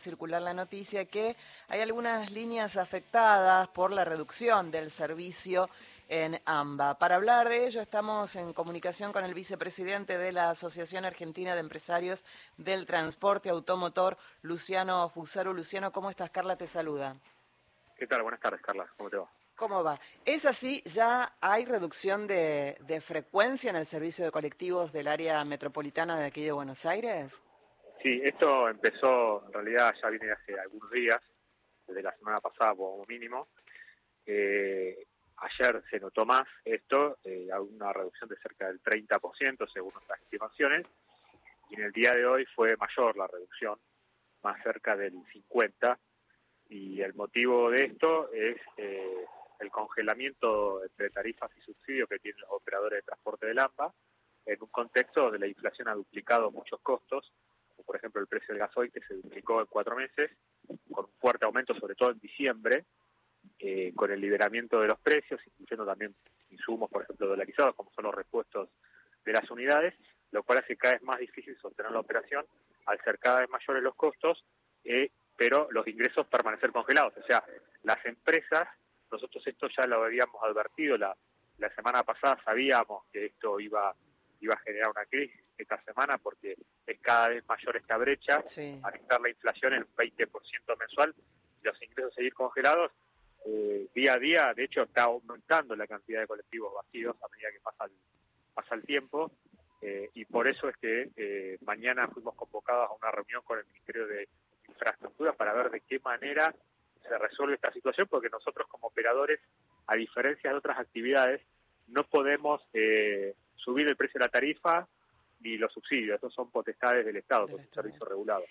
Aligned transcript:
circular 0.00 0.42
la 0.42 0.52
noticia 0.52 1.04
que 1.04 1.36
hay 1.68 1.80
algunas 1.80 2.32
líneas 2.32 2.76
afectadas 2.76 3.68
por 3.68 3.92
la 3.92 4.04
reducción 4.04 4.72
del 4.72 4.90
servicio 4.90 5.70
en 6.08 6.40
AMBA. 6.44 6.98
Para 6.98 7.14
hablar 7.14 7.48
de 7.48 7.66
ello 7.66 7.80
estamos 7.80 8.34
en 8.34 8.52
comunicación 8.52 9.12
con 9.12 9.24
el 9.24 9.32
vicepresidente 9.32 10.18
de 10.18 10.32
la 10.32 10.50
Asociación 10.50 11.04
Argentina 11.04 11.54
de 11.54 11.60
Empresarios 11.60 12.24
del 12.56 12.84
Transporte 12.84 13.48
Automotor, 13.48 14.18
Luciano 14.42 15.08
Fusaro. 15.08 15.52
Luciano, 15.52 15.92
¿cómo 15.92 16.10
estás? 16.10 16.30
Carla 16.30 16.56
te 16.56 16.66
saluda. 16.66 17.16
¿Qué 17.96 18.08
tal? 18.08 18.22
Buenas 18.22 18.40
tardes, 18.40 18.60
Carla. 18.60 18.90
¿Cómo 18.96 19.08
te 19.08 19.18
va? 19.18 19.30
¿Cómo 19.60 19.84
va? 19.84 20.00
¿Es 20.24 20.46
así? 20.46 20.82
¿Ya 20.86 21.34
hay 21.38 21.66
reducción 21.66 22.26
de, 22.26 23.02
frecuencia 23.04 23.68
en 23.68 23.76
el 23.76 23.84
servicio 23.84 24.24
de 24.24 24.30
colectivos 24.30 24.90
del 24.90 25.06
área 25.06 25.44
metropolitana 25.44 26.18
de 26.18 26.24
aquí 26.24 26.42
de 26.42 26.50
Buenos 26.50 26.86
Aires? 26.86 27.42
Sí, 28.02 28.20
esto 28.24 28.68
empezó, 28.68 29.44
en 29.46 29.52
realidad 29.52 29.94
ya 30.02 30.08
viene 30.08 30.32
hace 30.32 30.58
algunos 30.58 30.90
días, 30.90 31.20
desde 31.86 32.02
la 32.02 32.16
semana 32.16 32.40
pasada 32.40 32.74
como 32.74 33.04
mínimo. 33.06 33.48
Eh, 34.24 35.06
ayer 35.36 35.82
se 35.90 36.00
notó 36.00 36.24
más 36.24 36.46
esto, 36.64 37.18
eh, 37.24 37.48
una 37.58 37.92
reducción 37.92 38.30
de 38.30 38.36
cerca 38.36 38.68
del 38.68 38.80
30% 38.80 39.66
según 39.70 39.92
nuestras 39.92 40.20
estimaciones, 40.22 40.86
y 41.68 41.74
en 41.74 41.82
el 41.82 41.92
día 41.92 42.12
de 42.12 42.24
hoy 42.24 42.46
fue 42.54 42.76
mayor 42.76 43.16
la 43.16 43.26
reducción, 43.26 43.78
más 44.42 44.62
cerca 44.62 44.96
del 44.96 45.14
50%, 45.32 45.98
y 46.70 47.02
el 47.02 47.14
motivo 47.14 47.70
de 47.70 47.84
esto 47.84 48.32
es... 48.32 48.56
Eh, 48.76 49.26
el 49.60 49.70
congelamiento 49.70 50.82
entre 50.82 51.10
tarifas 51.10 51.50
y 51.56 51.60
subsidios 51.60 52.08
que 52.08 52.18
tienen 52.18 52.40
los 52.40 52.50
operadores 52.50 52.98
de 52.98 53.02
transporte 53.02 53.46
del 53.46 53.58
AMBA, 53.58 53.92
en 54.46 54.62
un 54.62 54.68
contexto 54.68 55.24
donde 55.24 55.38
la 55.38 55.46
inflación 55.46 55.88
ha 55.88 55.94
duplicado 55.94 56.50
muchos 56.50 56.80
costos, 56.80 57.30
por 57.90 57.96
ejemplo 57.96 58.20
el 58.20 58.28
precio 58.28 58.54
del 58.54 58.60
gasoil 58.60 58.92
que 58.92 59.00
se 59.00 59.14
duplicó 59.14 59.60
en 59.60 59.66
cuatro 59.66 59.96
meses, 59.96 60.30
con 60.92 61.06
un 61.06 61.10
fuerte 61.18 61.44
aumento 61.44 61.74
sobre 61.74 61.96
todo 61.96 62.12
en 62.12 62.20
diciembre, 62.20 62.84
eh, 63.58 63.92
con 63.96 64.12
el 64.12 64.20
liberamiento 64.20 64.80
de 64.80 64.86
los 64.86 65.00
precios, 65.00 65.40
incluyendo 65.44 65.84
también 65.84 66.14
insumos, 66.50 66.88
por 66.88 67.02
ejemplo, 67.02 67.26
dolarizados, 67.26 67.74
como 67.74 67.90
son 67.90 68.04
los 68.04 68.14
repuestos 68.14 68.68
de 69.24 69.32
las 69.32 69.50
unidades, 69.50 69.92
lo 70.30 70.44
cual 70.44 70.58
hace 70.58 70.76
cada 70.76 70.94
vez 70.94 71.02
más 71.02 71.18
difícil 71.18 71.58
sostener 71.60 71.90
la 71.90 71.98
operación 71.98 72.46
al 72.86 73.02
ser 73.02 73.18
cada 73.18 73.40
vez 73.40 73.50
mayores 73.50 73.82
los 73.82 73.96
costos, 73.96 74.44
eh, 74.84 75.10
pero 75.36 75.66
los 75.72 75.88
ingresos 75.88 76.28
permanecer 76.28 76.70
congelados. 76.70 77.14
O 77.16 77.26
sea, 77.26 77.42
las 77.82 78.06
empresas 78.06 78.68
nosotros 79.10 79.44
esto 79.48 79.66
ya 79.76 79.84
lo 79.88 80.04
habíamos 80.04 80.40
advertido 80.44 80.96
la, 80.96 81.16
la 81.58 81.74
semana 81.74 82.04
pasada, 82.04 82.38
sabíamos 82.44 83.06
que 83.12 83.26
esto 83.26 83.58
iba, 83.58 83.92
iba 84.40 84.54
a 84.54 84.58
generar 84.58 84.90
una 84.90 85.04
crisis 85.06 85.40
esta 85.56 85.82
semana 85.82 86.18
porque 86.18 86.56
es 86.86 87.00
cada 87.00 87.28
vez 87.28 87.44
mayor 87.46 87.76
esta 87.76 87.96
brecha, 87.96 88.42
sí. 88.46 88.80
al 88.82 88.94
estar 88.94 89.20
la 89.20 89.28
inflación 89.28 89.74
en 89.74 89.82
un 89.82 89.96
20% 89.96 90.78
mensual 90.78 91.14
y 91.62 91.66
los 91.66 91.82
ingresos 91.82 92.14
seguir 92.14 92.34
congelados, 92.34 92.92
eh, 93.46 93.86
día 93.94 94.14
a 94.14 94.18
día, 94.18 94.52
de 94.54 94.64
hecho, 94.64 94.82
está 94.82 95.04
aumentando 95.04 95.74
la 95.76 95.86
cantidad 95.86 96.20
de 96.20 96.26
colectivos 96.26 96.74
vacíos 96.74 97.16
a 97.22 97.28
medida 97.28 97.50
que 97.52 97.60
pasa 97.60 97.84
el, 97.84 97.92
pasa 98.54 98.74
el 98.74 98.82
tiempo. 98.82 99.30
Eh, 99.82 100.10
y 100.14 100.26
por 100.26 100.46
eso 100.46 100.68
es 100.68 100.76
que 100.76 101.10
eh, 101.16 101.58
mañana 101.62 102.06
fuimos 102.08 102.34
convocados 102.34 102.90
a 102.90 102.92
una 102.92 103.10
reunión 103.10 103.42
con 103.44 103.58
el 103.58 103.64
Ministerio 103.66 104.06
de 104.06 104.28
Infraestructura 104.68 105.32
para 105.32 105.54
ver 105.54 105.70
de 105.70 105.80
qué 105.80 105.98
manera 106.00 106.54
se 107.02 107.18
resuelve 107.18 107.54
esta 107.54 107.72
situación 107.72 108.06
porque 108.10 108.28
nosotros 108.28 108.68
como 108.68 108.88
operadores, 108.88 109.40
a 109.86 109.94
diferencia 109.96 110.50
de 110.50 110.56
otras 110.56 110.78
actividades, 110.78 111.40
no 111.88 112.04
podemos 112.04 112.60
eh, 112.74 113.34
subir 113.64 113.86
el 113.88 113.96
precio 113.96 114.18
de 114.18 114.24
la 114.24 114.30
tarifa 114.30 114.88
ni 115.40 115.56
los 115.56 115.72
subsidios, 115.72 116.16
estos 116.16 116.34
son 116.34 116.50
potestades 116.50 117.04
del 117.04 117.16
Estado, 117.16 117.46
por 117.46 117.60
un 117.60 117.70
servicio 117.72 118.04
regulado. 118.04 118.44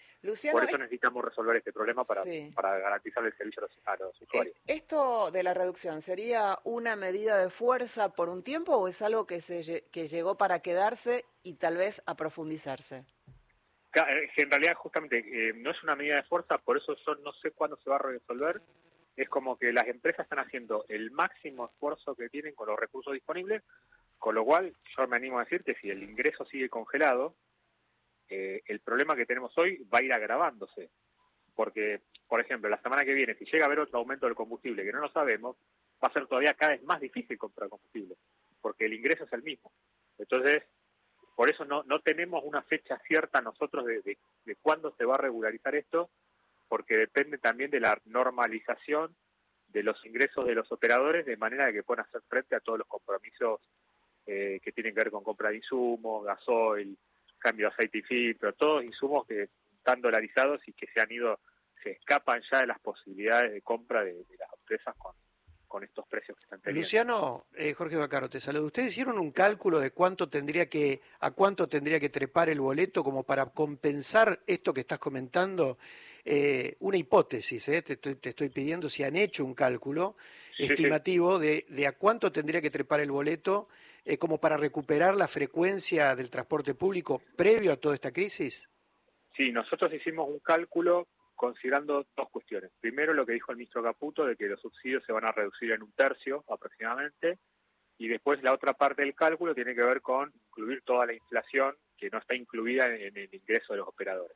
por 0.52 0.64
eso 0.64 0.78
necesitamos 0.78 1.24
resolver 1.24 1.58
este 1.58 1.72
problema 1.72 2.04
para, 2.04 2.24
para 2.54 2.80
garantizar 2.80 3.24
el 3.26 3.36
servicio 3.38 3.68
a 3.86 3.96
los, 3.98 4.20
usuarios. 4.22 4.56
¿Esto 4.66 5.30
de 5.32 5.44
la 5.44 5.54
reducción 5.54 6.02
sería 6.02 6.58
una 6.64 6.96
medida 6.96 7.38
de 7.38 7.50
fuerza 7.50 8.10
por 8.10 8.30
un 8.30 8.42
tiempo 8.42 8.76
o 8.76 8.88
es 8.88 9.02
algo 9.02 9.28
que, 9.28 9.40
se, 9.40 9.84
que 9.92 10.08
llegó 10.08 10.36
para 10.36 10.62
quedarse 10.62 11.26
y 11.44 11.56
tal 11.56 11.78
vez 11.78 12.02
a 12.06 12.16
profundizarse? 12.16 13.06
Eh, 13.94 14.30
en 14.38 14.52
realidad 14.52 14.76
justamente 14.76 15.20
eh, 15.20 15.54
no 15.54 15.72
es 15.72 15.84
una 15.84 15.96
medida 15.96 16.16
de 16.16 16.24
fuerza, 16.24 16.58
por 16.58 16.78
eso 16.78 16.96
yo 17.06 17.16
no 17.16 17.34
sé 17.34 17.52
cuándo 17.52 17.78
se 17.78 17.90
va 17.90 17.98
a 17.98 18.00
resolver. 18.00 18.62
Es 19.16 19.28
como 19.28 19.58
que 19.58 19.74
las 19.74 19.88
empresas 19.88 20.24
están 20.24 20.40
haciendo 20.40 20.86
el 20.88 21.12
máximo 21.12 21.66
esfuerzo 21.66 22.16
que 22.16 22.30
tienen 22.30 22.56
con 22.56 22.70
los 22.70 22.80
recursos 22.80 23.14
disponibles, 23.14 23.64
con 24.20 24.36
lo 24.36 24.46
cual 24.46 24.76
yo 24.96 25.08
me 25.08 25.16
animo 25.16 25.40
a 25.40 25.46
decir 25.46 25.64
que 25.64 25.76
si 25.76 25.90
el 25.90 26.04
ingreso 26.04 26.46
sigue 26.46 26.70
congelado, 26.70 27.36
eh, 28.28 28.62
el 28.68 28.82
problema 28.82 29.16
que 29.16 29.26
tenemos 29.26 29.58
hoy 29.58 29.88
va 29.92 30.00
a 30.00 30.04
ir 30.04 30.14
agravándose. 30.14 30.92
Porque, 31.56 32.02
por 32.28 32.40
ejemplo, 32.40 32.70
la 32.70 32.82
semana 32.82 33.04
que 33.04 33.14
viene, 33.14 33.36
si 33.36 33.46
llega 33.46 33.64
a 33.64 33.68
haber 33.68 33.80
otro 33.80 34.00
aumento 34.00 34.26
del 34.26 34.36
combustible 34.36 34.84
que 34.84 34.92
no 34.92 35.00
lo 35.00 35.12
sabemos, 35.12 35.58
va 36.04 36.10
a 36.10 36.14
ser 36.14 36.28
todavía 36.28 36.54
cada 36.54 36.74
vez 36.74 36.84
más 36.84 37.02
difícil 37.02 37.38
comprar 37.38 37.70
combustible, 37.70 38.16
porque 38.62 38.86
el 38.86 38.94
ingreso 38.94 39.24
es 39.24 39.34
el 39.34 39.44
mismo. 39.44 39.72
Entonces, 40.18 40.64
por 41.36 41.50
eso 41.50 41.66
no, 41.66 41.84
no 41.84 42.00
tenemos 42.00 42.44
una 42.44 42.62
fecha 42.64 43.00
cierta 43.08 43.42
nosotros 43.42 43.86
de, 43.86 44.02
de, 44.02 44.56
cuándo 44.62 44.94
se 44.98 45.06
va 45.06 45.16
a 45.16 45.20
regularizar 45.20 45.76
esto, 45.76 46.10
porque 46.68 46.98
depende 46.98 47.38
también 47.38 47.72
de 47.72 47.80
la 47.80 48.00
normalización 48.06 49.16
de 49.68 49.84
los 49.84 50.04
ingresos 50.06 50.46
de 50.46 50.56
los 50.56 50.72
operadores, 50.72 51.26
de 51.26 51.38
manera 51.38 51.72
que 51.72 51.84
puedan 51.84 52.06
hacer 52.06 52.22
frente 52.28 52.56
a 52.56 52.60
todos 52.60 52.80
los 52.80 52.88
compromisos 52.88 53.62
eh, 54.32 54.60
que 54.64 54.72
tienen 54.72 54.94
que 54.94 55.00
ver 55.00 55.12
con 55.12 55.24
compra 55.24 55.50
de 55.50 55.58
insumos, 55.58 56.24
gasoil, 56.24 56.96
cambio 57.40 57.68
de 57.68 57.74
aceite 57.74 57.98
y 57.98 58.02
filtro, 58.04 58.54
todos 58.54 58.84
insumos 58.84 59.26
que 59.26 59.50
están 59.76 60.02
dolarizados 60.02 60.62
y 60.68 60.74
que 60.74 60.86
se 60.94 61.02
han 61.02 61.12
ido, 61.12 61.40
se 61.84 61.92
escapan 61.92 62.44
ya 62.52 62.60
de 62.60 62.68
las 62.68 62.80
posibilidades 62.80 63.52
de 63.52 63.62
compra 63.62 64.04
de, 64.04 64.14
de 64.14 64.38
las 64.38 64.54
empresas 64.54 64.94
con, 64.98 65.16
con 65.68 65.84
estos 65.84 66.06
precios 66.08 66.38
que 66.38 66.44
están 66.44 66.62
teniendo. 66.62 66.82
Luciano, 66.82 67.46
eh, 67.56 67.74
Jorge 67.74 67.96
Bacaro, 67.96 68.30
te 68.30 68.40
saludo. 68.40 68.66
¿Ustedes 68.66 68.92
hicieron 68.92 69.18
un 69.18 69.32
cálculo 69.32 69.80
de 69.80 69.92
cuánto 69.92 70.30
tendría 70.30 70.70
que, 70.70 71.02
a 71.22 71.32
cuánto 71.32 71.68
tendría 71.68 72.00
que 72.00 72.10
trepar 72.10 72.50
el 72.50 72.60
boleto 72.60 73.04
como 73.04 73.24
para 73.24 73.48
compensar 73.48 74.42
esto 74.46 74.74
que 74.74 74.82
estás 74.82 75.00
comentando? 75.00 75.80
Eh, 76.24 76.76
una 76.82 76.98
hipótesis, 76.98 77.68
eh, 77.70 77.82
te, 77.82 77.94
estoy, 78.30 78.50
pidiendo 78.50 78.90
si 78.90 79.04
han 79.04 79.16
hecho 79.16 79.46
un 79.46 79.56
cálculo 79.56 80.18
estimativo 80.58 81.40
De, 81.40 81.66
de, 81.70 81.88
a 81.88 81.94
cuánto 81.94 82.32
tendría 82.32 82.62
que 82.62 82.70
trepar 82.70 83.00
el 83.00 83.10
boleto 83.10 83.70
como 84.18 84.40
para 84.40 84.58
recuperar 84.58 85.16
la 85.16 85.28
frecuencia 85.28 86.16
del 86.16 86.30
transporte 86.30 86.74
público 86.74 87.22
previo 87.36 87.74
a 87.74 87.78
toda 87.78 87.96
esta 87.96 88.12
crisis. 88.12 88.70
Sí, 89.36 89.52
nosotros 89.52 89.94
hicimos 89.94 90.28
un 90.28 90.40
cálculo 90.40 91.08
considerando 91.36 92.06
dos 92.18 92.30
cuestiones. 92.30 92.72
Primero, 92.82 93.14
lo 93.14 93.26
que 93.26 93.34
dijo 93.34 93.52
el 93.52 93.58
ministro 93.58 93.82
Caputo, 93.82 94.26
de 94.26 94.36
que 94.36 94.48
los 94.48 94.60
subsidios 94.60 95.04
se 95.06 95.14
van 95.14 95.26
a 95.26 95.32
reducir 95.32 95.72
en 95.72 95.82
un 95.82 95.92
tercio 95.94 96.44
aproximadamente, 96.50 97.40
y 97.98 98.08
después 98.08 98.44
la 98.44 98.54
otra 98.54 98.74
parte 98.74 99.04
del 99.04 99.16
cálculo 99.16 99.56
tiene 99.56 99.74
que 99.74 99.86
ver 99.86 100.02
con 100.02 100.34
incluir 100.48 100.82
toda 100.84 101.06
la 101.06 101.14
inflación 101.14 101.76
que 101.98 102.10
no 102.10 102.18
está 102.18 102.36
incluida 102.36 102.88
en, 102.88 103.16
el 103.18 103.34
ingreso 103.34 103.74
de 103.74 103.80
los 103.80 103.88
operadores. 103.88 104.36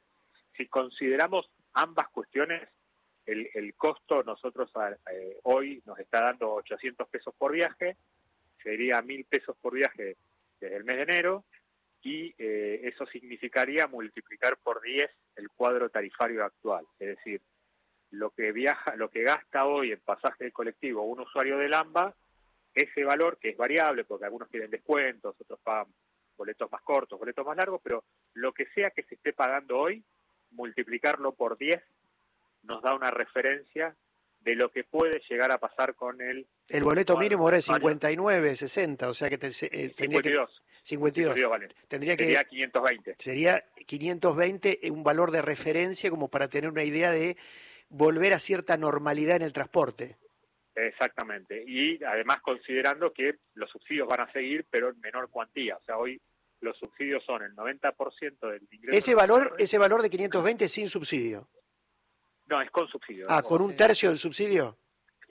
Si 0.55 0.67
consideramos 0.67 1.49
ambas 1.73 2.07
cuestiones, 2.09 2.61
el, 3.25 3.73
costo 3.75 4.23
nosotros 4.23 4.71
eh, 5.11 5.39
hoy 5.43 5.81
nos 5.85 5.97
está 5.99 6.21
dando 6.23 6.53
800 6.53 7.07
pesos 7.09 7.33
por 7.37 7.53
viaje, 7.53 7.97
sería 8.63 9.01
1000 9.01 9.25
pesos 9.25 9.55
por 9.61 9.73
viaje 9.73 10.15
desde 10.59 10.77
el 10.77 10.83
mes 10.83 10.97
de 10.97 11.03
enero, 11.03 11.45
y 12.01 12.33
eh, 12.37 12.81
eso 12.83 13.05
significaría 13.05 13.87
multiplicar 13.87 14.57
por 14.57 14.81
10 14.81 15.09
el 15.37 15.49
cuadro 15.49 15.89
tarifario 15.89 16.43
actual, 16.43 16.85
es 16.99 17.17
decir, 17.17 17.41
lo 18.11 18.29
que 18.31 18.51
viaja, 18.51 18.95
lo 18.95 19.09
que 19.09 19.23
gasta 19.23 19.65
hoy 19.65 19.91
en 19.91 19.99
pasaje 20.01 20.45
de 20.45 20.51
colectivo 20.51 21.01
un 21.03 21.21
usuario 21.21 21.57
del 21.57 21.73
AMBA, 21.73 22.13
ese 22.73 23.03
valor 23.03 23.37
que 23.37 23.49
es 23.49 23.57
variable 23.57 24.03
porque 24.03 24.25
algunos 24.25 24.49
tienen 24.49 24.69
descuentos, 24.69 25.35
otros 25.39 25.59
pagan 25.61 25.87
boletos 26.35 26.71
más 26.71 26.81
cortos, 26.81 27.19
boletos 27.19 27.45
más 27.45 27.57
largos, 27.57 27.81
pero 27.83 28.03
lo 28.33 28.53
que 28.53 28.65
sea 28.67 28.91
que 28.91 29.03
se 29.03 29.15
esté 29.15 29.33
pagando 29.33 29.79
hoy, 29.79 30.03
multiplicarlo 30.51 31.33
por 31.33 31.57
10 31.57 31.81
nos 32.63 32.81
da 32.81 32.93
una 32.95 33.11
referencia 33.11 33.95
de 34.43 34.55
lo 34.55 34.69
que 34.69 34.83
puede 34.83 35.21
llegar 35.29 35.51
a 35.51 35.57
pasar 35.57 35.95
con 35.95 36.21
el... 36.21 36.47
El 36.69 36.83
boleto 36.83 37.17
mínimo 37.17 37.43
ahora 37.43 37.57
es 37.57 37.65
59, 37.65 38.55
60, 38.55 39.09
o 39.09 39.13
sea 39.13 39.29
que... 39.29 39.37
Te, 39.37 39.47
eh, 39.47 39.93
52. 39.95 40.63
52. 40.83 41.35
Tendría 41.87 42.17
que, 42.17 42.25
sería 42.25 42.43
520. 42.43 43.15
Sería 43.17 43.63
520 43.85 44.79
un 44.91 45.03
valor 45.03 45.31
de 45.31 45.41
referencia 45.41 46.09
como 46.09 46.27
para 46.27 46.49
tener 46.49 46.69
una 46.69 46.83
idea 46.83 47.11
de 47.11 47.37
volver 47.89 48.33
a 48.33 48.39
cierta 48.39 48.75
normalidad 48.75 49.37
en 49.37 49.43
el 49.43 49.53
transporte. 49.53 50.17
Exactamente. 50.75 51.63
Y 51.65 52.03
además 52.03 52.41
considerando 52.41 53.13
que 53.13 53.35
los 53.53 53.69
subsidios 53.69 54.07
van 54.07 54.21
a 54.21 54.31
seguir, 54.33 54.65
pero 54.69 54.89
en 54.89 54.99
menor 54.99 55.29
cuantía. 55.29 55.77
O 55.77 55.83
sea, 55.83 55.97
hoy 55.97 56.19
los 56.59 56.77
subsidios 56.77 57.23
son 57.23 57.43
el 57.43 57.55
90% 57.55 58.51
del 58.51 58.67
ingreso. 58.71 58.97
¿Ese 58.97 59.15
valor, 59.15 59.55
ese 59.59 59.77
valor 59.77 60.01
de 60.01 60.09
520 60.09 60.67
sin 60.67 60.89
subsidio? 60.89 61.47
No, 62.47 62.61
es 62.61 62.69
con 62.71 62.87
subsidio. 62.87 63.27
Ah, 63.29 63.41
¿con 63.41 63.61
un 63.61 63.75
tercio 63.75 64.09
del 64.09 64.17
subsidio? 64.17 64.77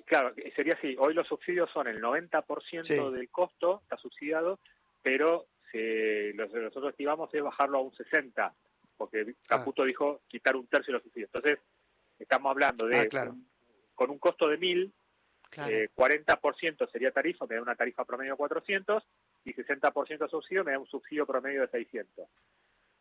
Claro, 0.07 0.35
sería 0.57 0.75
así. 0.75 0.97
Hoy 0.99 1.15
los 1.15 1.27
subsidios 1.27 1.71
son 1.71 1.87
el 1.87 2.01
90% 2.01 3.11
del 3.11 3.31
costo, 3.31 3.81
está 3.83 3.97
subsidiado, 3.97 4.59
pero 5.03 5.47
se, 5.71 6.33
lo 6.35 6.49
que 6.51 6.59
nosotros 6.59 6.91
estimamos 6.91 7.33
es 7.35 7.43
bajarlo 7.43 7.79
a 7.79 7.83
un 7.83 7.95
60, 7.95 8.53
porque 8.97 9.35
Caputo 9.47 9.83
ah. 9.83 9.87
dijo 9.87 10.21
quitar 10.29 10.57
un 10.57 10.67
tercio 10.67 10.93
de 10.93 10.99
los 10.99 11.03
subsidios. 11.03 11.31
Entonces, 11.35 11.59
estamos 12.19 12.51
hablando 12.51 12.87
de 12.87 13.09
Ah, 13.13 13.33
con 13.95 14.11
un 14.11 14.19
costo 14.19 14.49
de 14.49 14.57
1000, 14.59 14.93
Claro. 15.51 15.71
eh, 15.71 15.91
40% 15.95 16.91
sería 16.91 17.11
tarifa, 17.11 17.47
me 17.47 17.57
da 17.57 17.63
una 17.63 17.75
tarifa 17.75 18.07
promedio 18.07 18.33
de 18.33 18.37
400 18.39 19.03
y 19.45 19.53
60% 19.53 20.29
subsidio 20.31 20.65
me 20.65 20.73
da 20.73 20.79
un 20.79 20.87
subsidio 20.87 21.27
promedio 21.27 21.61
de 21.61 21.69
600. 21.69 22.27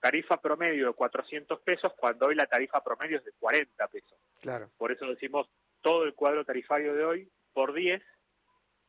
Tarifa 0.02 0.42
promedio 0.42 0.88
de 0.88 0.94
400 0.94 1.62
pesos 1.62 1.94
cuando 1.96 2.26
hoy 2.26 2.36
la 2.36 2.48
tarifa 2.48 2.84
promedio 2.84 3.18
es 3.18 3.24
de 3.24 3.32
40 3.34 3.88
pesos. 3.88 4.18
Claro. 4.42 4.70
Por 4.78 4.92
eso 4.92 5.06
decimos 5.06 5.48
todo 5.80 6.04
el 6.04 6.16
cuadro 6.16 6.44
tarifario 6.44 6.96
de 6.96 7.06
hoy 7.06 7.32
por 7.54 7.74
10 7.74 8.02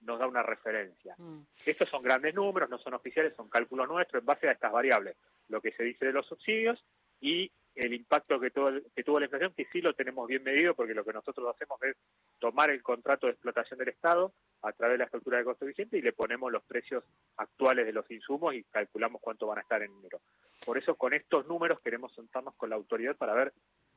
nos 0.01 0.19
da 0.19 0.27
una 0.27 0.43
referencia. 0.43 1.15
Mm. 1.19 1.43
Estos 1.65 1.89
son 1.89 2.03
grandes 2.03 2.35
números, 2.35 2.69
no 2.69 2.79
son 2.79 2.95
oficiales, 2.95 3.35
son 3.37 3.49
cálculos 3.49 3.89
nuestros 3.89 4.21
en 4.21 4.27
base 4.27 4.49
a 4.49 4.53
estas 4.53 4.73
variables, 4.73 5.17
lo 5.49 5.61
que 5.61 5.73
se 5.73 5.85
dice 5.85 6.07
de 6.07 6.13
los 6.13 6.27
subsidios 6.27 6.85
y 7.21 7.53
el 7.75 7.95
impacto 7.95 8.41
que 8.41 8.51
tuvo, 8.51 8.71
que 8.95 9.05
tuvo 9.05 9.21
la 9.21 9.27
inflación, 9.27 9.55
que 9.55 9.67
sí 9.73 9.81
lo 9.81 9.95
tenemos 9.95 10.27
bien 10.27 10.43
medido, 10.43 10.75
porque 10.75 10.95
lo 10.95 11.05
que 11.05 11.13
nosotros 11.13 11.55
hacemos 11.55 11.81
es 11.83 11.97
tomar 12.39 12.71
el 12.71 12.83
contrato 12.83 13.27
de 13.27 13.33
explotación 13.33 13.79
del 13.79 13.91
Estado 13.91 14.33
a 14.63 14.73
través 14.73 14.95
de 14.95 14.99
la 14.99 15.05
estructura 15.05 15.39
de 15.39 15.45
costo 15.45 15.67
vigente 15.67 15.99
y 15.99 16.03
le 16.03 16.13
ponemos 16.13 16.51
los 16.53 16.63
precios 16.63 17.05
actuales 17.37 17.85
de 17.85 17.93
los 17.93 18.09
insumos 18.11 18.55
y 18.55 18.63
calculamos 18.65 19.21
cuánto 19.21 19.47
van 19.47 19.59
a 19.59 19.63
estar 19.63 19.83
en 19.83 19.93
enero. 19.93 20.21
Por 20.65 20.79
eso 20.79 20.95
con 20.95 21.13
estos 21.15 21.47
números 21.47 21.81
queremos 21.81 22.15
sentarnos 22.15 22.55
con 22.55 22.71
la 22.71 22.77
autoridad 22.77 23.17
para 23.17 23.35
ver 23.35 23.53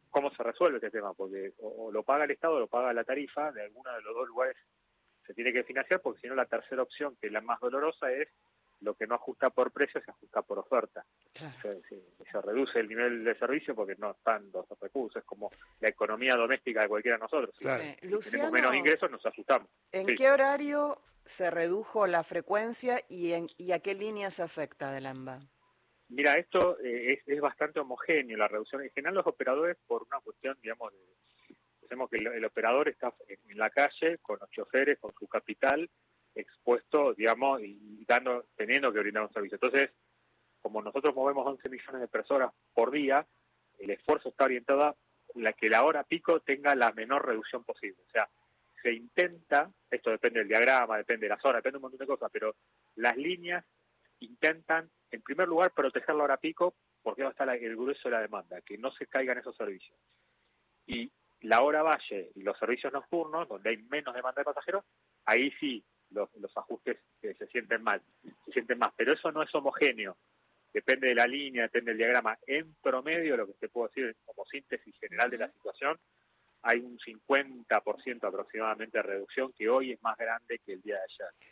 cómo 0.09 0.31
se 0.31 0.43
resuelve 0.43 0.77
este 0.77 0.91
tema, 0.91 1.13
porque 1.13 1.53
o, 1.59 1.85
o 1.87 1.91
lo 1.91 2.03
paga 2.03 2.25
el 2.25 2.31
Estado 2.31 2.55
o 2.55 2.59
lo 2.59 2.67
paga 2.67 2.93
la 2.93 3.03
tarifa, 3.03 3.51
de 3.51 3.63
alguno 3.63 3.91
de 3.93 4.01
los 4.01 4.15
dos 4.15 4.27
lugares 4.27 4.55
se 5.25 5.33
tiene 5.33 5.51
que 5.51 5.63
financiar, 5.63 6.01
porque 6.01 6.21
si 6.21 6.27
no 6.27 6.35
la 6.35 6.45
tercera 6.45 6.83
opción, 6.83 7.15
que 7.19 7.27
es 7.27 7.33
la 7.33 7.41
más 7.41 7.59
dolorosa, 7.59 8.11
es 8.11 8.29
lo 8.85 8.93
que 8.93 9.07
no 9.07 9.15
ajusta 9.15 9.49
por 9.49 9.71
precio, 9.71 9.99
se 10.01 10.11
ajusta 10.11 10.41
por 10.43 10.59
oferta. 10.59 11.03
Claro. 11.33 11.55
Se, 11.61 11.81
se- 11.89 12.23
se 12.31 12.41
reduce 12.41 12.79
el 12.79 12.87
nivel 12.87 13.23
de 13.23 13.35
servicio 13.35 13.75
porque 13.75 13.95
no 13.97 14.11
están 14.11 14.49
los 14.53 14.65
recursos, 14.79 15.21
es 15.21 15.25
como 15.25 15.51
la 15.81 15.89
economía 15.89 16.35
doméstica 16.35 16.81
de 16.81 16.87
cualquiera 16.87 17.17
de 17.17 17.23
nosotros. 17.23 17.53
Si 17.57 17.63
Claro. 17.65 17.83
Sí. 17.83 17.95
tenemos 17.99 18.25
Luciano, 18.25 18.51
menos 18.51 18.75
ingresos, 18.75 19.11
nos 19.11 19.25
ajustamos. 19.25 19.67
¿en 19.91 20.07
sí. 20.07 20.15
qué 20.15 20.29
horario 20.31 21.01
se 21.25 21.49
redujo 21.49 22.05
la 22.07 22.23
frecuencia 22.23 23.01
y, 23.09 23.31
en, 23.33 23.49
y 23.57 23.71
a 23.71 23.79
qué 23.79 23.95
línea 23.95 24.29
se 24.31 24.43
afecta 24.43 24.91
del 24.91 25.07
AMBA? 25.07 25.39
Mira, 26.09 26.37
esto 26.37 26.77
eh, 26.83 27.13
es, 27.13 27.27
es 27.27 27.41
bastante 27.41 27.79
homogéneo, 27.79 28.37
la 28.37 28.47
reducción. 28.47 28.83
En 28.83 28.91
general, 28.91 29.15
los 29.15 29.27
operadores, 29.27 29.75
por 29.87 30.03
una 30.03 30.19
cuestión, 30.19 30.55
digamos, 30.61 30.93
de, 30.93 30.99
pensemos 31.81 32.09
que 32.11 32.17
el, 32.17 32.27
el 32.27 32.45
operador 32.45 32.89
está 32.89 33.11
en, 33.27 33.39
en 33.49 33.57
la 33.57 33.69
calle 33.71 34.19
con 34.19 34.37
los 34.39 34.49
choferes, 34.51 34.99
con 34.99 35.13
su 35.17 35.27
capital 35.27 35.89
expuesto, 36.35 37.13
digamos, 37.13 37.61
y 37.61 38.05
dando, 38.05 38.45
teniendo 38.55 38.91
que 38.91 38.99
brindar 38.99 39.23
un 39.23 39.33
servicio. 39.33 39.55
Entonces, 39.55 39.91
como 40.61 40.81
nosotros 40.81 41.15
movemos 41.15 41.47
11 41.47 41.69
millones 41.69 42.01
de 42.01 42.07
personas 42.07 42.51
por 42.73 42.91
día, 42.91 43.25
el 43.79 43.91
esfuerzo 43.91 44.29
está 44.29 44.45
orientado 44.45 44.83
a 44.83 44.95
que 45.53 45.69
la 45.69 45.83
hora 45.83 46.03
pico 46.03 46.39
tenga 46.41 46.75
la 46.75 46.91
menor 46.91 47.25
reducción 47.25 47.63
posible. 47.63 48.01
O 48.07 48.11
sea, 48.11 48.29
se 48.81 48.93
intenta, 48.93 49.71
esto 49.89 50.11
depende 50.11 50.39
del 50.39 50.47
diagrama, 50.47 50.97
depende 50.97 51.25
de 51.25 51.35
las 51.35 51.43
horas, 51.43 51.59
depende 51.59 51.75
de 51.75 51.77
un 51.77 51.81
montón 51.83 51.99
de 51.99 52.07
cosas, 52.07 52.29
pero 52.31 52.55
las 52.95 53.17
líneas 53.17 53.65
intentan, 54.19 54.89
en 55.11 55.21
primer 55.21 55.47
lugar, 55.47 55.71
proteger 55.71 56.15
la 56.15 56.23
hora 56.23 56.37
pico 56.37 56.75
porque 57.01 57.23
va 57.23 57.29
a 57.29 57.31
estar 57.31 57.49
el 57.49 57.75
grueso 57.75 58.09
de 58.09 58.15
la 58.15 58.21
demanda, 58.21 58.61
que 58.61 58.77
no 58.77 58.91
se 58.91 59.05
caigan 59.07 59.37
esos 59.37 59.55
servicios. 59.55 59.97
Y 60.87 61.11
la 61.41 61.61
hora 61.61 61.83
valle 61.83 62.31
y 62.35 62.41
los 62.41 62.57
servicios 62.57 62.91
nocturnos, 62.91 63.47
donde 63.47 63.69
hay 63.69 63.77
menos 63.77 64.15
demanda 64.15 64.41
de 64.41 64.45
pasajeros, 64.45 64.83
ahí 65.25 65.51
sí 65.59 65.83
los, 66.15 66.33
los 66.35 66.57
ajustes 66.57 66.97
eh, 67.21 67.35
se 67.37 67.47
sienten 67.47 67.83
mal, 67.83 68.01
se 68.45 68.51
sienten 68.51 68.79
más, 68.79 68.91
pero 68.95 69.13
eso 69.13 69.31
no 69.31 69.43
es 69.43 69.53
homogéneo. 69.53 70.17
Depende 70.73 71.07
de 71.07 71.15
la 71.15 71.27
línea, 71.27 71.63
depende 71.63 71.91
del 71.91 71.99
diagrama. 71.99 72.37
En 72.47 72.73
promedio, 72.75 73.37
lo 73.37 73.47
que 73.47 73.53
te 73.53 73.69
puedo 73.69 73.87
decir 73.87 74.15
como 74.25 74.45
síntesis 74.45 74.93
general 74.99 75.29
de 75.29 75.37
la 75.37 75.49
situación, 75.49 75.97
hay 76.63 76.79
un 76.79 76.97
50% 76.97 78.23
aproximadamente 78.27 78.97
de 78.97 79.03
reducción 79.03 79.53
que 79.53 79.69
hoy 79.69 79.91
es 79.91 80.01
más 80.01 80.17
grande 80.17 80.59
que 80.59 80.73
el 80.73 80.81
día 80.81 80.95
de 80.95 81.03
ayer. 81.03 81.49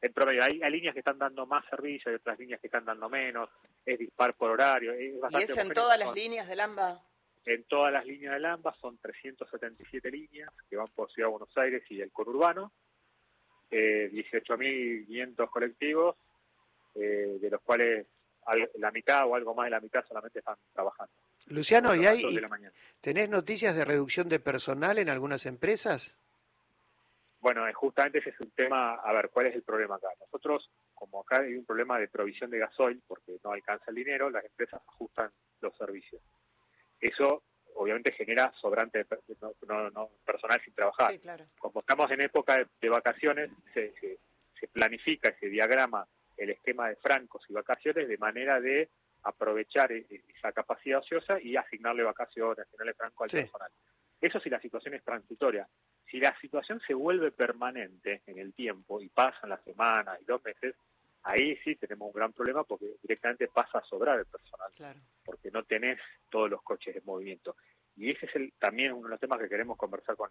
En 0.00 0.12
promedio, 0.12 0.42
hay, 0.42 0.60
hay 0.62 0.72
líneas 0.72 0.94
que 0.94 1.00
están 1.00 1.18
dando 1.18 1.46
más 1.46 1.64
servicio, 1.68 2.10
hay 2.10 2.16
otras 2.16 2.38
líneas 2.38 2.60
que 2.60 2.66
están 2.66 2.84
dando 2.84 3.08
menos, 3.08 3.50
es 3.84 3.98
dispar 3.98 4.34
por 4.34 4.50
horario. 4.50 4.92
Es 4.92 5.14
¿Y 5.14 5.18
bastante 5.18 5.52
es 5.52 5.58
en 5.58 5.72
todas 5.72 5.98
las 5.98 6.14
líneas 6.14 6.48
del 6.48 6.60
AMBA? 6.60 7.02
En 7.44 7.62
todas 7.64 7.92
las 7.92 8.04
líneas 8.04 8.34
del 8.34 8.44
AMBA 8.44 8.74
son 8.80 8.98
377 8.98 10.10
líneas 10.10 10.50
que 10.68 10.76
van 10.76 10.88
por 10.88 11.10
Ciudad 11.12 11.28
de 11.28 11.32
Buenos 11.32 11.56
Aires 11.56 11.84
y 11.90 12.00
el 12.00 12.10
conurbano, 12.10 12.72
eh, 13.70 14.08
18.500 14.12 15.50
colectivos, 15.50 16.16
eh, 16.94 17.38
de 17.40 17.50
los 17.50 17.60
cuales 17.62 18.06
al- 18.46 18.70
la 18.76 18.90
mitad 18.90 19.26
o 19.26 19.34
algo 19.34 19.54
más 19.54 19.66
de 19.66 19.70
la 19.70 19.80
mitad 19.80 20.04
solamente 20.06 20.38
están 20.38 20.56
trabajando. 20.72 21.12
Luciano, 21.48 21.94
¿y 21.94 22.00
a 22.00 22.02
las 22.02 22.10
hay, 22.12 22.22
dos 22.22 22.32
de 22.32 22.38
y- 22.38 22.42
la 22.42 22.48
mañana. 22.48 22.72
tenés 23.00 23.28
noticias 23.28 23.76
de 23.76 23.84
reducción 23.84 24.28
de 24.28 24.40
personal 24.40 24.98
en 24.98 25.08
algunas 25.08 25.46
empresas? 25.46 26.16
Bueno, 27.40 27.68
eh, 27.68 27.72
justamente 27.74 28.18
ese 28.18 28.30
es 28.30 28.40
un 28.40 28.50
tema, 28.52 28.94
a 28.94 29.12
ver, 29.12 29.28
¿cuál 29.30 29.46
es 29.46 29.54
el 29.54 29.62
problema 29.62 29.96
acá? 29.96 30.08
Nosotros, 30.20 30.68
como 30.94 31.20
acá 31.20 31.40
hay 31.42 31.54
un 31.54 31.64
problema 31.64 31.98
de 31.98 32.08
provisión 32.08 32.50
de 32.50 32.58
gasoil, 32.58 33.00
porque 33.06 33.36
no 33.44 33.52
alcanza 33.52 33.84
el 33.88 33.94
dinero, 33.96 34.30
las 34.30 34.44
empresas 34.44 34.80
ajustan 34.88 35.30
los 35.60 35.76
servicios. 35.76 36.20
Eso 37.00 37.42
obviamente 37.74 38.10
genera 38.12 38.52
sobrante 38.60 39.04
no- 39.40 39.54
no- 39.68 39.90
no, 39.90 40.10
personal 40.46 40.64
sin 40.64 40.74
trabajar. 40.74 41.12
Sí, 41.12 41.18
claro. 41.18 41.44
Como 41.58 41.80
estamos 41.80 42.10
en 42.10 42.20
época 42.22 42.58
de, 42.58 42.66
de 42.80 42.88
vacaciones, 42.88 43.50
se, 43.74 43.92
se- 44.00 44.18
se 44.58 44.68
planifica, 44.68 45.34
se 45.38 45.48
diagrama 45.48 46.06
el 46.36 46.50
esquema 46.50 46.88
de 46.88 46.96
francos 46.96 47.44
y 47.48 47.52
vacaciones 47.52 48.08
de 48.08 48.18
manera 48.18 48.60
de 48.60 48.88
aprovechar 49.22 49.92
e- 49.92 50.06
e- 50.08 50.22
esa 50.36 50.52
capacidad 50.52 51.00
ociosa 51.00 51.40
y 51.40 51.56
asignarle 51.56 52.02
vacaciones, 52.02 52.60
asignarle 52.66 52.94
franco 52.94 53.24
al 53.24 53.30
Sí. 53.30 53.38
personal. 53.38 53.70
Eso 54.20 54.40
si 54.40 54.48
la 54.48 54.60
situación 54.60 54.94
es 54.94 55.04
transitoria. 55.04 55.68
Si 56.10 56.18
la 56.20 56.34
situación 56.40 56.80
se 56.86 56.94
vuelve 56.94 57.32
permanente 57.32 58.22
en 58.26 58.38
el 58.38 58.54
tiempo 58.54 59.00
y 59.02 59.08
pasan 59.08 59.50
las 59.50 59.62
semanas 59.64 60.18
y 60.22 60.24
dos 60.24 60.42
meses, 60.44 60.74
ahí 61.24 61.56
sí 61.64 61.74
tenemos 61.76 62.06
un 62.06 62.12
gran 62.14 62.32
problema 62.32 62.64
porque 62.64 62.86
directamente 63.02 63.48
pasa 63.48 63.78
a 63.78 63.84
sobrar 63.84 64.18
el 64.20 64.26
personal 64.26 64.70
Claro. 64.74 65.00
porque 65.24 65.50
no 65.50 65.64
tenés 65.64 65.98
todos 66.30 66.48
los 66.48 66.62
coches 66.62 66.94
en 66.96 67.04
movimiento. 67.04 67.56
Y 67.96 68.10
ese 68.10 68.26
es 68.26 68.36
el, 68.36 68.52
también 68.58 68.92
uno 68.92 69.04
de 69.04 69.12
los 69.12 69.20
temas 69.20 69.38
que 69.38 69.48
queremos 69.48 69.76
conversar 69.76 70.16
con, 70.16 70.30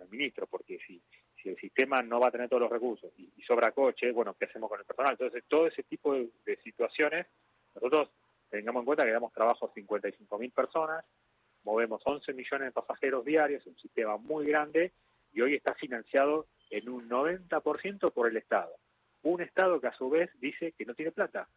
el 0.00 0.08
ministro, 0.08 0.46
porque 0.46 0.78
si, 0.86 1.00
el 1.44 1.56
sistema 1.58 2.02
no 2.02 2.18
va 2.18 2.26
a 2.26 2.30
tener 2.32 2.48
todos 2.48 2.62
los 2.62 2.72
recursos 2.72 3.12
y, 3.16 3.40
sobra 3.42 3.70
coche, 3.70 4.10
bueno, 4.10 4.34
¿qué 4.34 4.46
hacemos 4.46 4.68
con 4.68 4.80
el 4.80 4.84
personal? 4.84 5.12
Entonces, 5.12 5.44
todo 5.46 5.68
ese 5.68 5.84
tipo 5.84 6.12
de, 6.12 6.28
de 6.44 6.56
situaciones, 6.56 7.26
nosotros 7.72 8.10
tengamos 8.50 8.80
en 8.80 8.86
cuenta 8.86 9.04
que 9.04 9.12
damos 9.12 9.32
trabajo 9.32 9.66
a 9.66 9.72
55 9.72 10.38
mil 10.38 10.50
personas, 10.50 11.04
movemos 11.62 12.02
11 12.04 12.32
millones 12.32 12.68
de 12.68 12.72
pasajeros 12.72 13.24
diarios, 13.24 13.64
un 13.66 13.78
sistema 13.78 14.16
muy 14.16 14.46
grande, 14.46 14.92
y 15.32 15.40
hoy 15.40 15.54
está 15.54 15.74
financiado 15.74 16.46
en 16.70 16.88
un 16.88 17.08
90% 17.08 18.12
por 18.12 18.28
el 18.28 18.36
Estado. 18.36 18.72
Un 19.22 19.40
Estado 19.40 19.80
que 19.80 19.88
a 19.88 19.92
su 19.92 20.10
vez 20.10 20.30
dice 20.40 20.72
que 20.72 20.84
no 20.84 20.94
tiene 20.94 21.12
plata. 21.12 21.48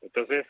Entonces, 0.00 0.46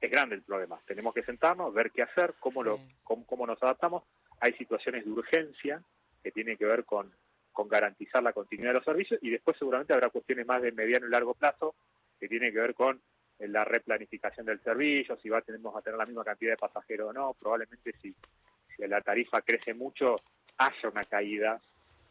es 0.00 0.10
grande 0.10 0.36
el 0.36 0.42
problema. 0.42 0.80
Tenemos 0.86 1.12
que 1.14 1.22
sentarnos, 1.22 1.72
ver 1.74 1.90
qué 1.90 2.02
hacer, 2.02 2.34
cómo, 2.40 2.62
lo, 2.62 2.80
cómo, 3.04 3.26
cómo 3.26 3.46
nos 3.46 3.62
adaptamos. 3.62 4.04
Hay 4.40 4.52
situaciones 4.54 5.04
de 5.04 5.10
urgencia 5.10 5.82
que 6.22 6.30
tienen 6.30 6.56
que 6.56 6.64
ver 6.64 6.84
con, 6.84 7.12
con 7.52 7.68
garantizar 7.68 8.22
la 8.22 8.32
continuidad 8.32 8.70
de 8.70 8.78
los 8.78 8.84
servicios 8.84 9.18
y 9.22 9.30
después 9.30 9.56
seguramente 9.58 9.92
habrá 9.92 10.10
cuestiones 10.10 10.46
más 10.46 10.62
de 10.62 10.72
mediano 10.72 11.06
y 11.06 11.10
largo 11.10 11.34
plazo 11.34 11.74
que 12.20 12.28
tienen 12.28 12.52
que 12.52 12.60
ver 12.60 12.74
con 12.74 13.00
eh, 13.38 13.48
la 13.48 13.64
replanificación 13.64 14.46
del 14.46 14.60
servicio, 14.62 15.16
si 15.20 15.28
va, 15.28 15.40
tenemos 15.42 15.74
a 15.76 15.80
tener 15.82 15.98
la 15.98 16.06
misma 16.06 16.24
cantidad 16.24 16.52
de 16.52 16.56
pasajeros 16.56 17.10
o 17.10 17.12
no. 17.12 17.34
Probablemente 17.34 17.92
si, 18.00 18.14
si 18.76 18.86
la 18.86 19.00
tarifa 19.00 19.40
crece 19.42 19.74
mucho, 19.74 20.16
haya 20.58 20.88
una 20.90 21.04
caída 21.04 21.60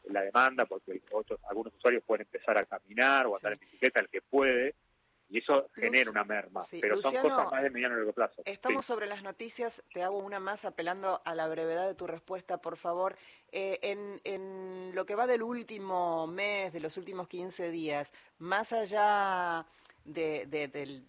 en 0.05 0.13
la 0.13 0.21
demanda, 0.21 0.65
porque 0.65 1.01
otros, 1.11 1.39
algunos 1.49 1.73
usuarios 1.75 2.03
pueden 2.03 2.25
empezar 2.25 2.57
a 2.57 2.65
caminar 2.65 3.27
o 3.27 3.35
andar 3.35 3.53
Sí. 3.53 3.59
en 3.61 3.65
bicicleta, 3.69 3.99
el 3.99 4.09
que 4.09 4.21
puede, 4.21 4.75
y 5.29 5.39
eso 5.39 5.53
Luz- 5.61 5.71
genera 5.75 6.11
una 6.11 6.23
merma. 6.23 6.61
sí, 6.61 6.79
Pero 6.79 7.01
son 7.01 7.11
Luciano, 7.13 7.29
cosas 7.35 7.51
más 7.51 7.63
de 7.63 7.69
mediano 7.69 7.95
y 7.95 7.97
largo 7.97 8.13
plazo. 8.13 8.41
Estamos 8.45 8.85
Sí. 8.85 8.87
sobre 8.93 9.07
las 9.07 9.23
noticias, 9.23 9.83
te 9.93 10.03
hago 10.03 10.17
una 10.19 10.39
más 10.39 10.65
apelando 10.65 11.21
a 11.25 11.35
la 11.35 11.47
brevedad 11.47 11.87
de 11.87 11.95
tu 11.95 12.07
respuesta, 12.07 12.57
por 12.57 12.77
favor. 12.77 13.15
Eh, 13.51 13.79
en, 13.81 14.21
en 14.23 14.91
lo 14.95 15.05
que 15.05 15.15
va 15.15 15.27
del 15.27 15.43
último 15.43 16.27
mes, 16.27 16.71
de 16.73 16.79
los 16.79 16.97
últimos 16.97 17.27
15 17.27 17.71
días, 17.71 18.13
más 18.39 18.73
allá 18.73 19.65
de, 20.05 20.45
de- 20.47 20.67
del- 20.67 21.03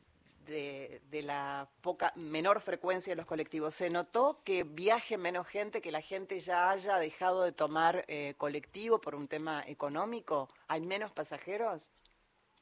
de- 0.46 1.02
de 1.10 1.22
la 1.22 1.68
poca 1.82 2.10
menor 2.16 2.62
frecuencia 2.62 3.10
de 3.12 3.16
los 3.16 3.26
colectivos, 3.26 3.74
¿se 3.74 3.90
notó 3.90 4.40
que 4.44 4.64
viaje 4.64 5.18
menos 5.18 5.46
gente, 5.46 5.82
que 5.82 5.90
la 5.92 6.00
gente 6.00 6.40
ya 6.40 6.70
haya 6.70 6.96
dejado 6.98 7.42
de 7.42 7.52
tomar 7.52 8.06
eh, 8.08 8.34
colectivo 8.38 8.98
por 8.98 9.14
un 9.14 9.28
tema 9.28 9.62
económico? 9.66 10.48
¿Hay 10.68 10.80
menos 10.80 11.12
pasajeros? 11.12 11.90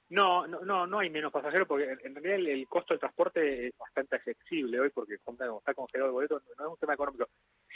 No, 0.08 0.46
no, 0.46 0.60
no, 0.60 0.86
no 0.86 1.00
hay 1.00 1.10
menos 1.10 1.32
pasajeros 1.32 1.66
porque 1.66 1.96
en, 2.04 2.14
realidad 2.14 2.36
el, 2.36 2.46
el 2.46 2.68
costo 2.68 2.94
del 2.94 3.00
transporte 3.00 3.66
es 3.66 3.76
bastante 3.76 4.16
accesible 4.16 4.78
hoy 4.78 4.90
porque 4.90 5.18
como 5.18 5.58
está 5.58 5.74
congelado 5.74 6.10
el 6.10 6.12
boleto, 6.12 6.40
no 6.58 6.66
es 6.66 6.72
un 6.72 6.78
tema 6.78 6.94
económico. 6.94 7.28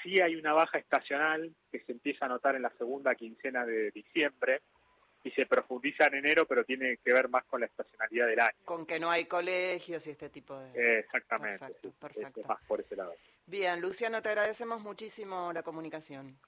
Sí 0.03 0.21
hay 0.21 0.37
una 0.37 0.53
baja 0.53 0.79
estacional 0.79 1.53
que 1.73 1.81
se 1.81 1.93
empieza 1.93 2.27
a 2.27 2.29
notar 2.29 2.55
en 2.55 2.63
la 2.63 2.71
segunda 2.79 3.15
quincena 3.17 3.67
de 3.67 3.91
diciembre 3.91 4.63
y 5.23 5.31
se 5.33 5.47
profundiza 5.47 6.07
en 6.07 6.15
enero, 6.15 6.47
pero 6.47 6.65
tiene 6.65 6.99
que 6.99 7.13
ver 7.13 7.29
más 7.29 7.45
con 7.45 7.61
la 7.61 7.67
estacionalidad 7.67 8.27
del 8.27 8.41
año. 8.41 8.59
Con 8.65 8.87
que 8.87 8.99
no 8.99 9.11
hay 9.11 9.27
colegios 9.27 10.07
y 10.07 10.11
este 10.11 10.31
tipo 10.31 10.59
de... 10.59 10.71
Eh, 10.71 10.99
exactamente. 11.01 11.67
Perfecto, 11.99 12.43
más 12.47 12.63
por 12.67 12.81
ese 12.81 12.97
lado. 12.97 13.15
Bien, 13.47 13.81
Luciano, 13.81 14.23
te 14.23 14.31
agradecemos 14.31 14.83
muchísimo 14.83 15.53
la 15.53 15.63
comunicación. 15.63 16.39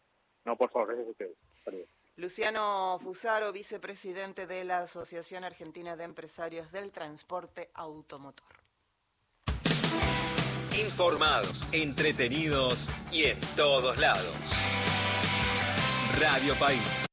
No, 0.45 0.57
por 0.57 0.71
favor, 0.71 0.89
gracias 0.89 1.09
a 1.09 1.11
ustedes. 1.11 1.37
Saludos. 1.65 1.89
Luciano 2.17 2.99
Fusaro, 3.03 3.53
vicepresidente 3.53 4.47
de 4.47 4.65
la 4.65 4.81
Asociación 4.81 5.45
Argentina 5.45 5.97
de 5.97 6.05
Empresarios 6.05 6.71
del 6.71 6.93
Transporte 6.93 7.71
Automotor. 7.75 8.63
Informados, 10.79 11.67
entretenidos 11.73 12.91
y 13.11 13.25
en 13.25 13.41
todos 13.57 13.99
lados. 13.99 14.35
Radio 16.19 16.55
País. 16.57 17.12